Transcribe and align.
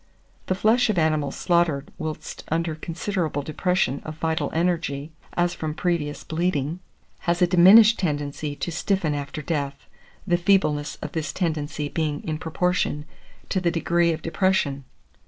The 0.47 0.55
flesh 0.55 0.89
of 0.89 0.97
animals 0.97 1.35
slaughtered 1.35 1.91
whilst 1.99 2.43
under 2.47 2.73
considerable 2.73 3.43
depression 3.43 4.01
of 4.03 4.17
vital 4.17 4.49
energy 4.51 5.11
(as 5.33 5.53
from 5.53 5.75
previous 5.75 6.23
bleeding) 6.23 6.79
has 7.29 7.39
a 7.39 7.45
diminished 7.45 7.99
tendency 7.99 8.55
to 8.55 8.71
stiffen 8.71 9.13
after 9.13 9.43
death, 9.43 9.85
the 10.25 10.37
feebleness 10.37 10.95
of 11.03 11.11
this 11.11 11.31
tendency 11.31 11.87
being 11.87 12.23
in 12.27 12.39
proportion 12.39 13.05
to 13.49 13.61
the 13.61 13.69
degree 13.69 14.11
of 14.11 14.23
depression. 14.23 14.85